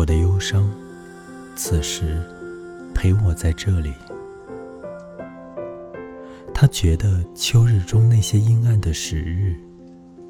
[0.00, 0.66] 我的忧伤，
[1.54, 2.22] 此时
[2.94, 3.92] 陪我在这里。
[6.54, 9.54] 他觉得秋日中那些阴暗的时日，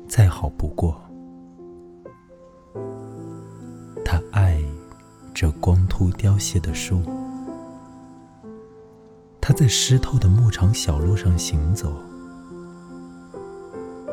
[0.09, 1.01] 再好不过。
[4.05, 4.61] 他爱
[5.33, 7.01] 这光秃凋谢的树。
[9.41, 11.95] 他在湿透的牧场小路上行走。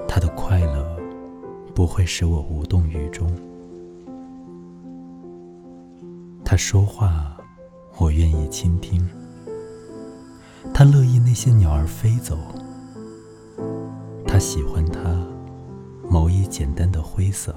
[0.08, 0.86] 他的快乐
[1.74, 3.28] 不会使我无动于衷。
[6.50, 7.36] 他说话，
[7.98, 9.06] 我愿意倾听。
[10.74, 12.38] 他乐意那些鸟儿飞走，
[14.26, 15.02] 他喜欢他
[16.10, 17.54] 毛衣简单的灰色，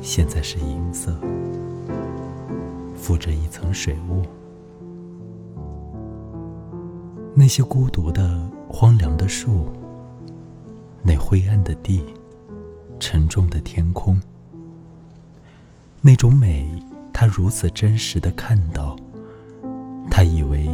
[0.00, 1.14] 现在是银色，
[2.96, 4.22] 附着一层水雾。
[7.34, 9.66] 那些孤独的、荒凉的树，
[11.02, 12.02] 那灰暗的地，
[12.98, 14.18] 沉重的天空，
[16.00, 16.66] 那种美，
[17.12, 18.96] 他如此真实的看到，
[20.10, 20.68] 他以为。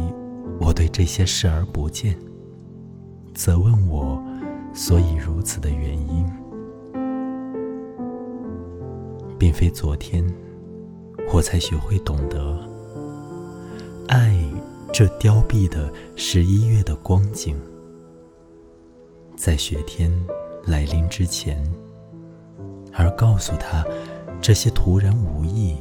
[0.59, 2.17] 我对这些视而不见，
[3.35, 4.19] 责问我
[4.73, 6.27] 所以如此的原因，
[9.37, 10.25] 并非昨天
[11.31, 12.59] 我才学会懂得
[14.07, 14.35] 爱
[14.91, 17.55] 这凋敝的十一月的光景，
[19.35, 20.11] 在雪天
[20.65, 21.63] 来临之前，
[22.93, 23.85] 而告诉他
[24.41, 25.77] 这些徒然无意，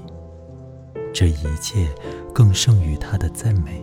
[1.18, 1.88] 这一切
[2.34, 3.82] 更胜于他的赞美。